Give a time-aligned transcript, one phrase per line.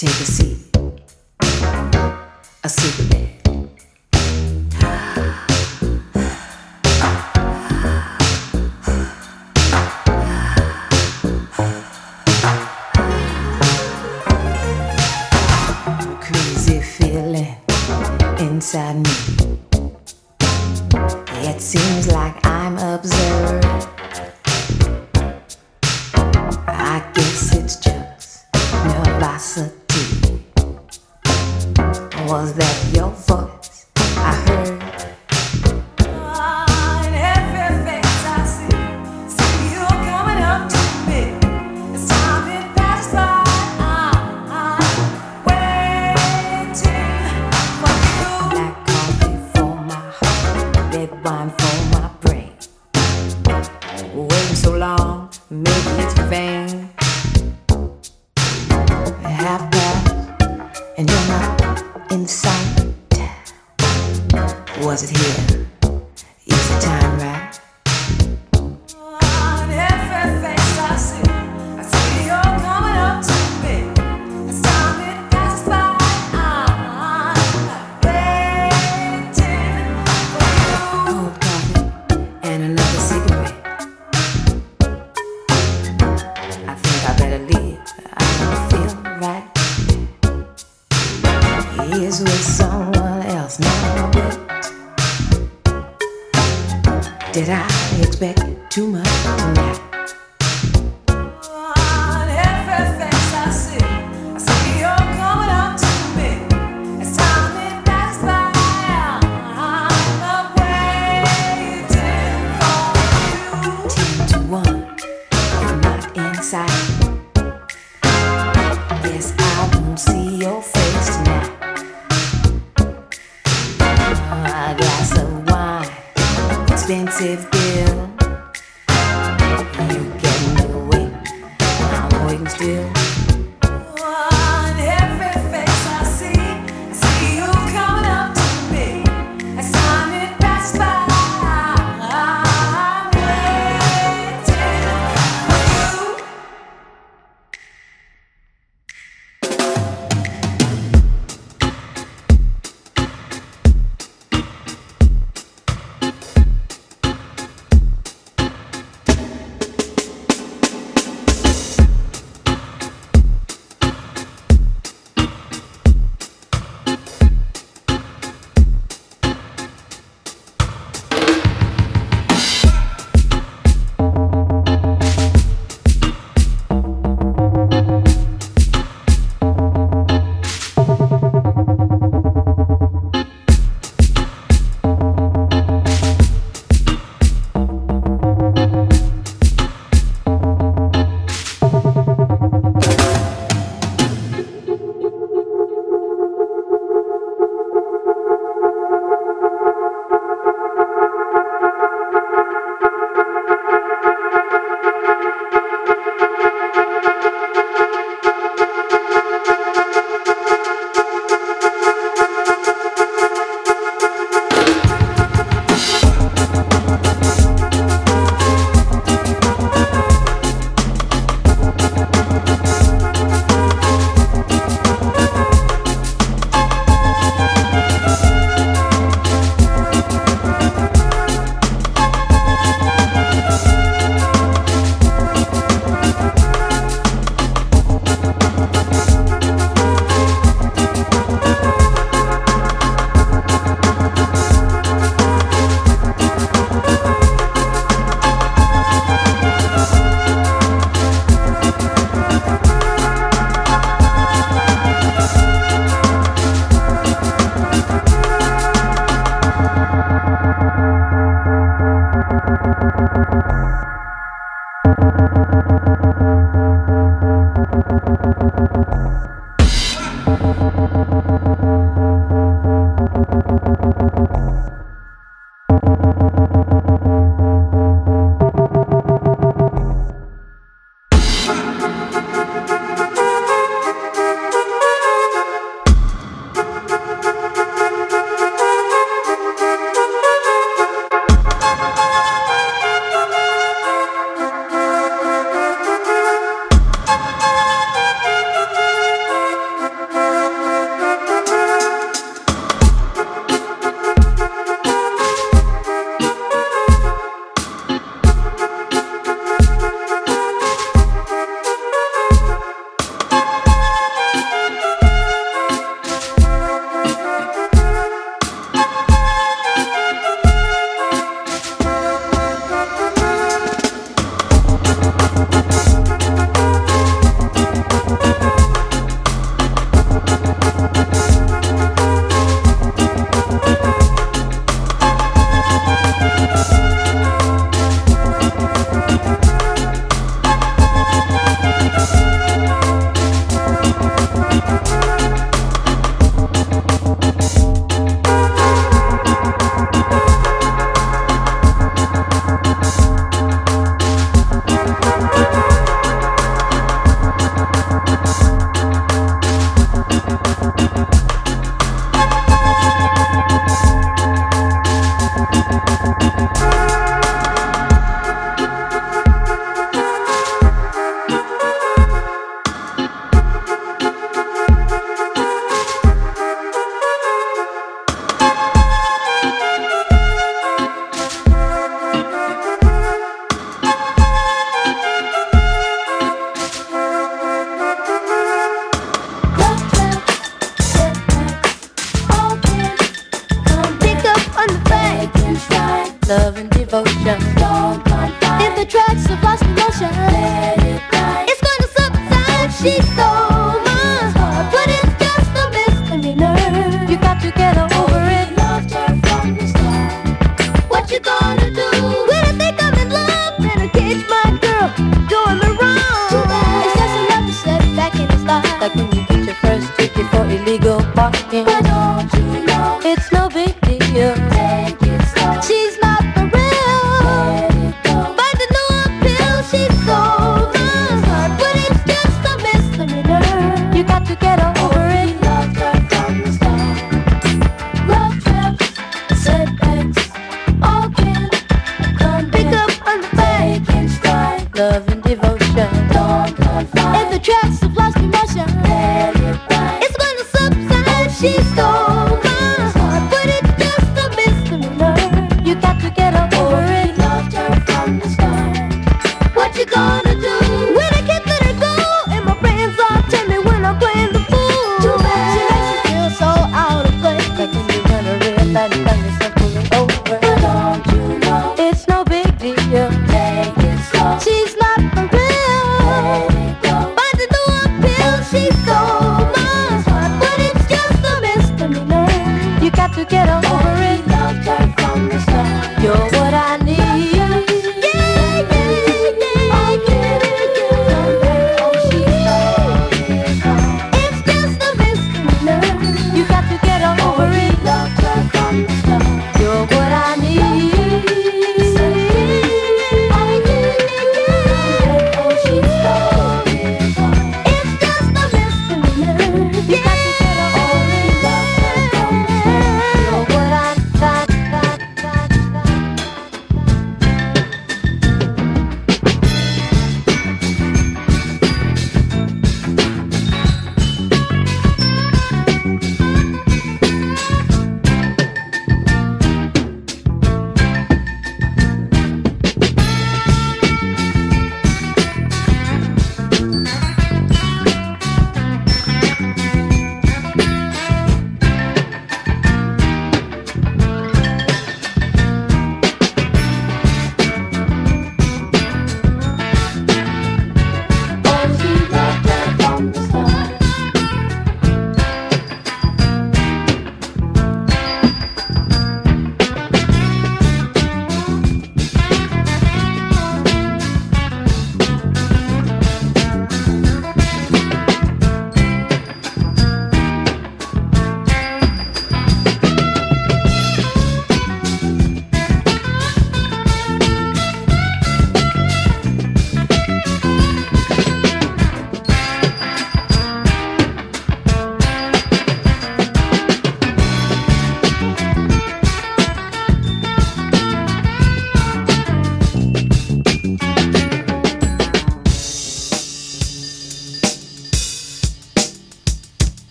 [0.00, 0.76] Take a seat,
[2.64, 3.29] a seat.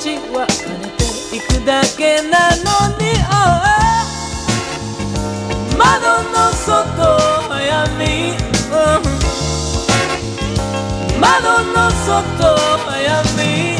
[0.00, 3.12] ちはていくだけなのに、
[5.76, 6.72] 窓の外
[7.50, 8.32] はやみ
[11.20, 13.79] 窓の外闇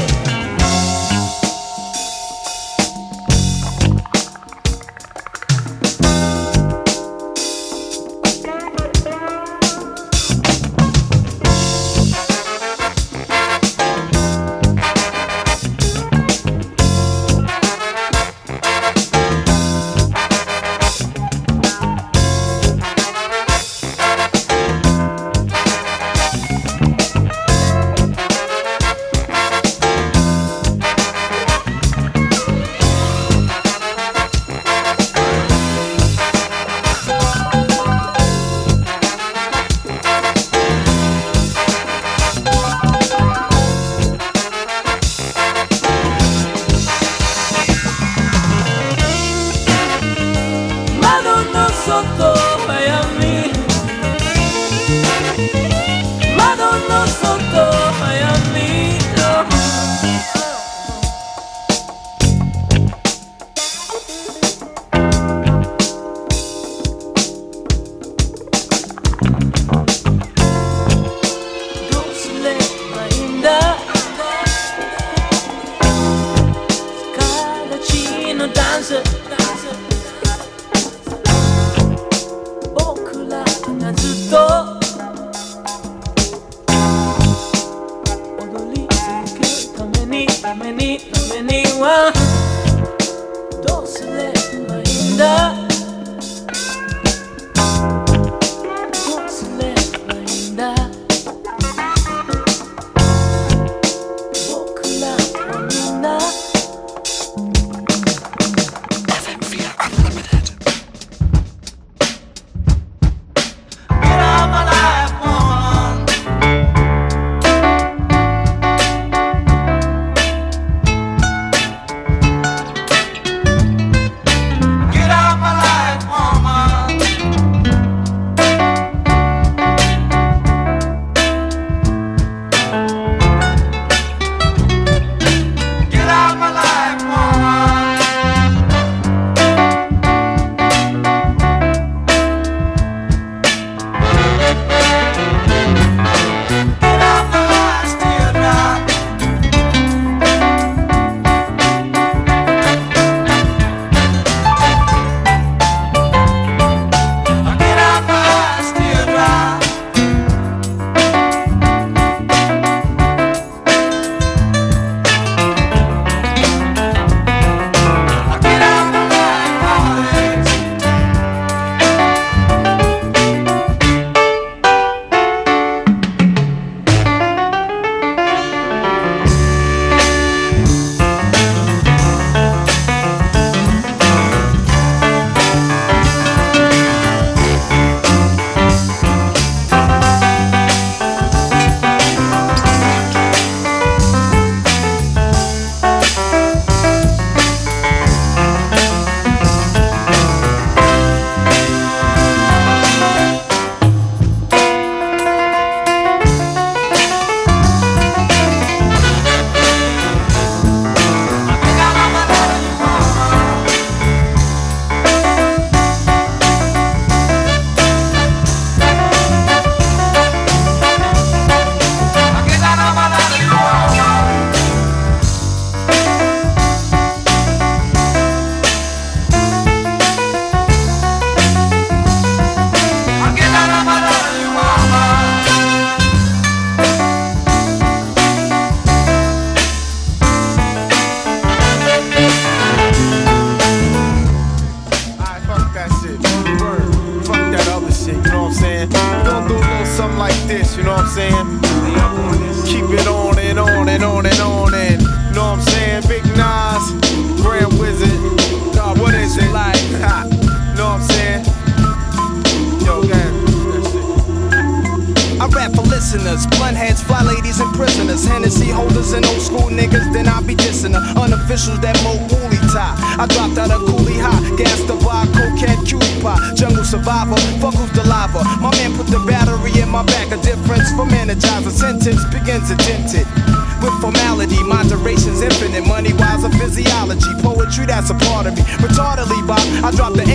[290.01, 290.30] Dropped the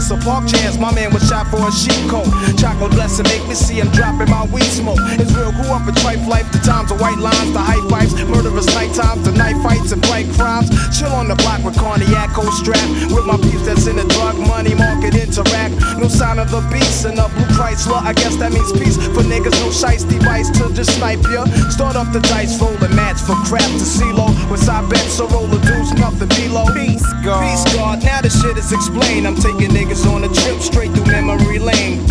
[0.00, 0.78] Reminisce of park chance.
[0.78, 2.24] My man was shot for a sheep coat.
[2.56, 4.98] Chocolate blessing, make me see him dropping my weed smoke.
[5.20, 6.50] It's real, grew up in trife life.
[6.52, 10.00] The times of white lines, the hype pipes, murderous night times, the night fights and
[10.02, 10.70] bright crimes.
[10.96, 12.88] Chill on the block with cognac, strap.
[13.12, 15.76] With my peeps that's in the drug money market interact.
[16.00, 18.00] No sign of the beast in a blue Chrysler.
[18.00, 19.56] I guess that means peace for niggas.
[19.60, 21.44] No shice device to just snipe ya.
[21.68, 24.32] Start up the dice, roll a match for crap to CeeLo.
[24.50, 26.64] With side bets, so roll a deuce, nothing below.
[26.72, 27.44] Peace, God.
[27.44, 28.02] Peace, God.
[28.02, 29.26] Now the shit is explained.
[29.26, 32.04] I'm taking niggas on a trip straight through memory lane.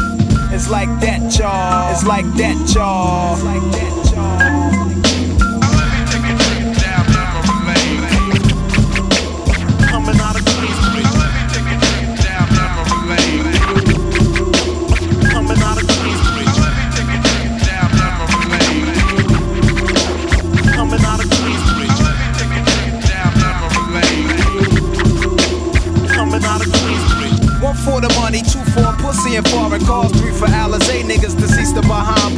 [0.52, 1.92] It's like that, y'all.
[1.92, 3.36] It's like that, y'all.
[3.36, 4.09] It's like that, y'all.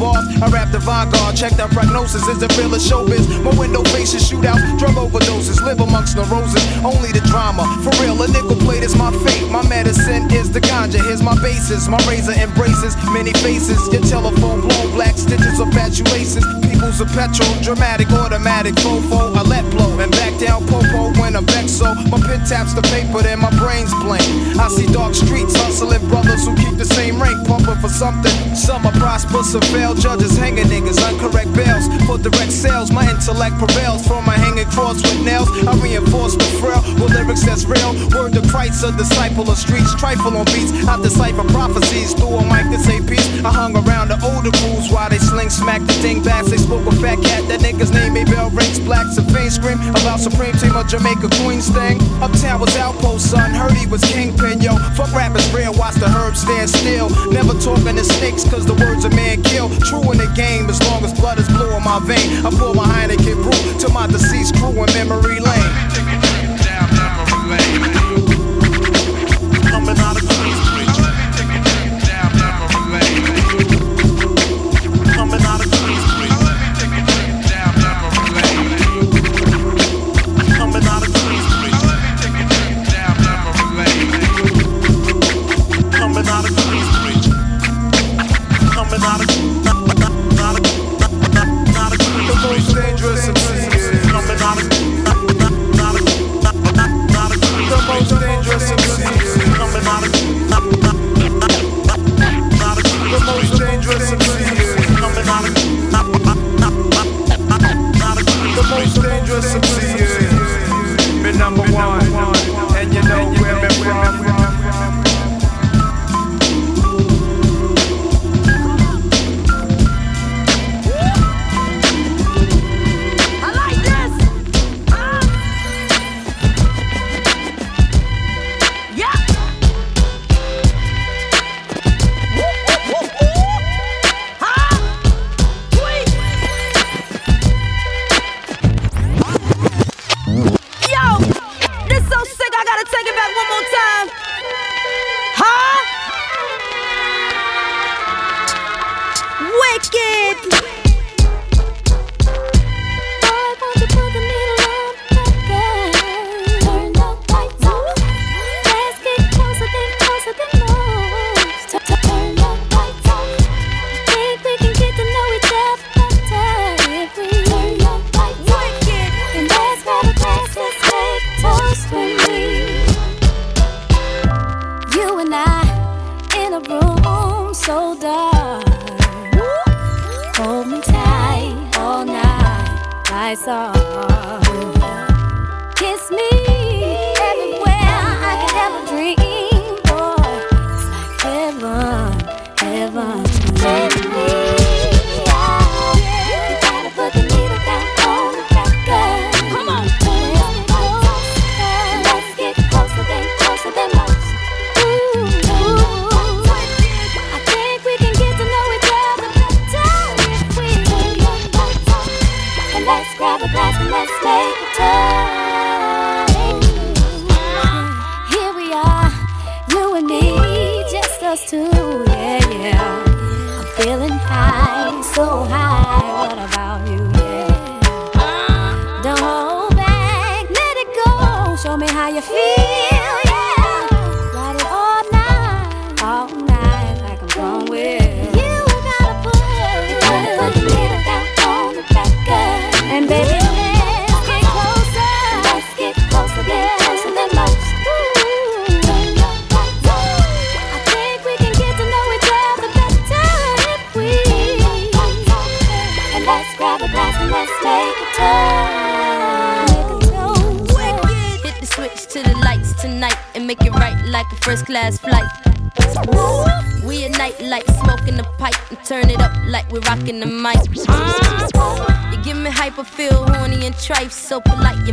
[0.02, 3.22] I rap the vanguard, check the prognosis, is the real of showbiz?
[3.44, 7.70] My window faces shootouts, drug overdoses, live amongst the roses, only the drama.
[7.86, 10.98] For real, a nickel plate is my fate, my medicine is the ganja.
[11.06, 13.78] Here's my basis, my razor embraces many faces.
[13.94, 16.46] Your telephone blown black stitches of fatuations.
[16.66, 19.36] People's a petrol, dramatic, automatic, fofo.
[19.38, 21.78] I let blow and back down popo when I'm vexed.
[21.78, 24.26] So my pen taps the paper, then my brain's blank.
[24.58, 28.34] I see dark streets hustling brothers who keep the same rank, pumping for something.
[28.56, 29.91] Some are prosperous, some fail.
[29.96, 31.88] Judges hanging niggas, uncorrect bails.
[32.08, 34.08] For direct sales, my intellect prevails.
[34.08, 37.94] for my hanging cross with nails, I reinforce the frail with lyrics that's real.
[38.12, 40.72] Word to Christ, a disciple of streets, trifle on beats.
[40.88, 43.28] I decipher prophecies through a mic to say peace.
[43.44, 46.52] I hung around the older crews while they sling smack the ding bats.
[46.52, 48.80] They spoke a fat cat, that nigga's name may bell rings.
[48.80, 52.02] Blacks and fiends scream about Supreme Team of Jamaica Queen's thing.
[52.22, 53.52] Uptown was outpost, son.
[53.52, 54.78] Heard he was kingpin, yo.
[54.96, 57.10] Fuck rappers real, watch the herbs stand still.
[57.32, 59.70] Never talking to snakes, cause the words a man kill.
[59.90, 62.46] True in the game, as long as blood is blue in my vein.
[62.46, 66.31] I pour my Heineken brew to my deceased crew in memory lane.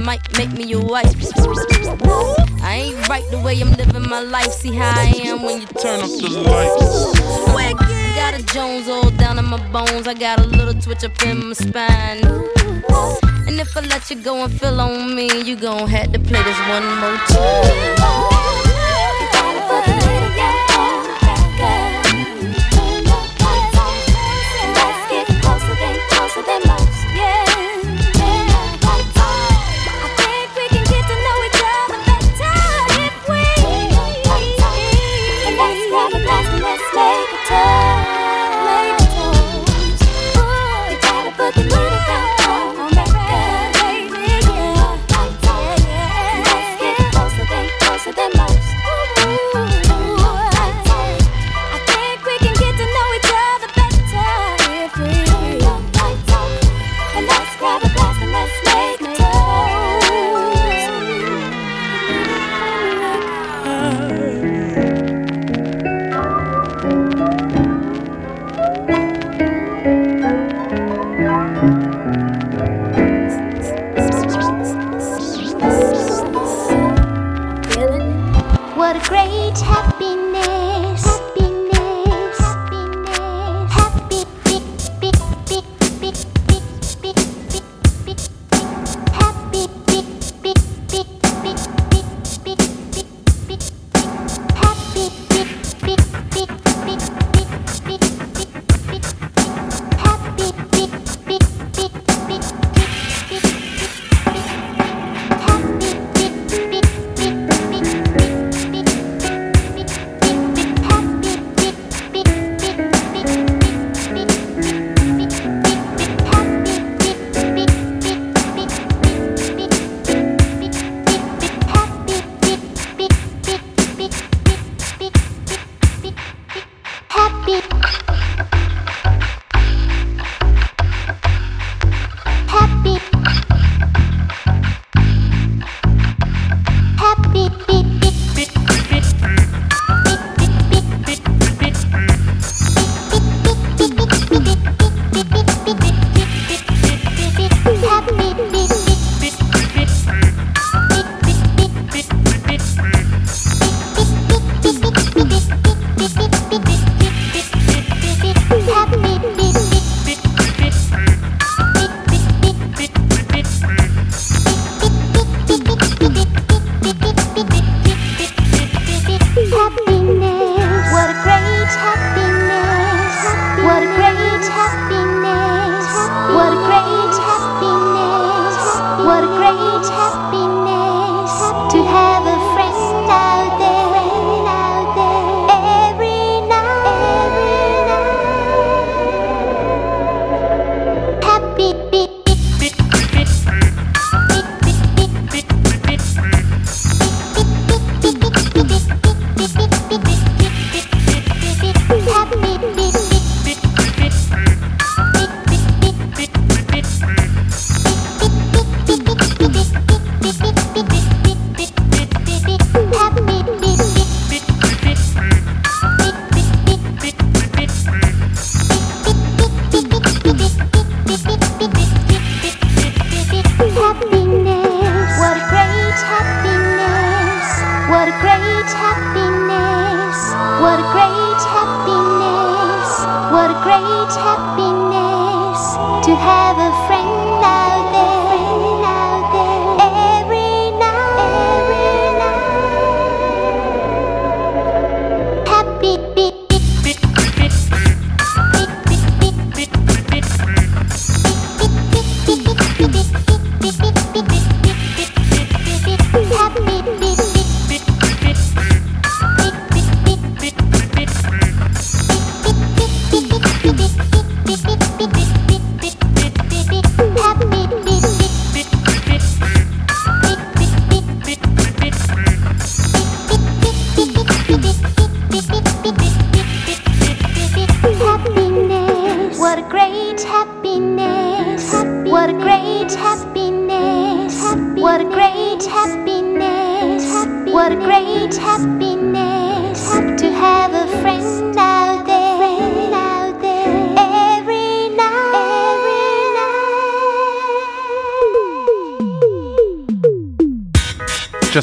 [0.08, 1.14] might make me your wife.
[2.62, 4.52] I ain't right the way I'm living my life.
[4.52, 7.20] See how I am when you turn off the lights.
[7.54, 10.08] I Got a Jones all down in my bones.
[10.08, 12.24] I got a little twitch up in my spine.
[13.46, 16.42] And if I let you go and feel on me, you gon' have to play
[16.42, 17.98] this one more time.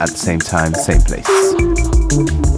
[0.00, 2.49] at the same time, same place.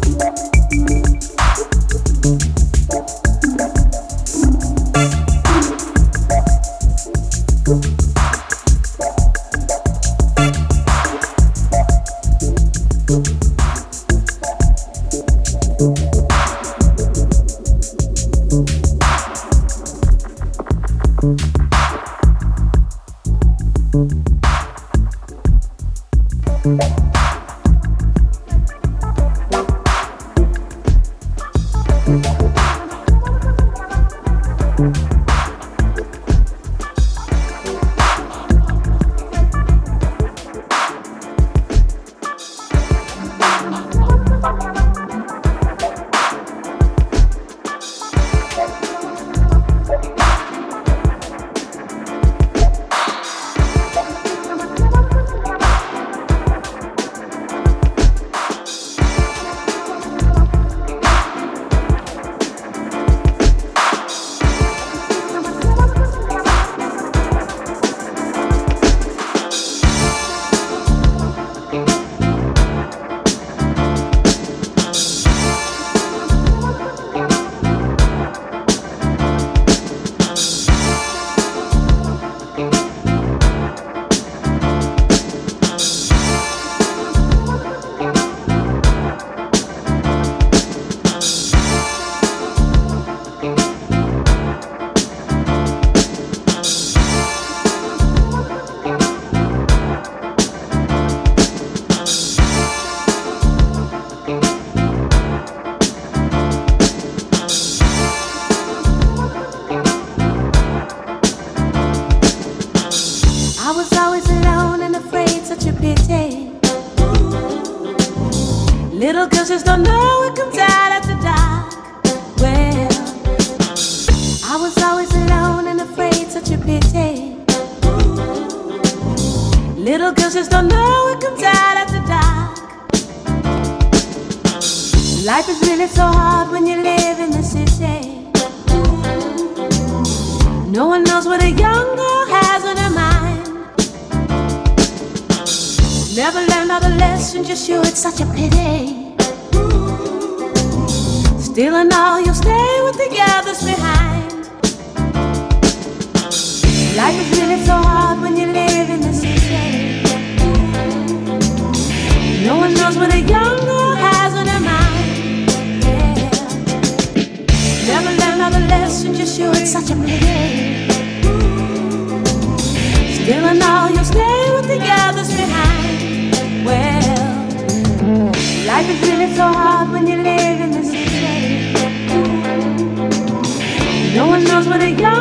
[184.72, 185.11] Knows what young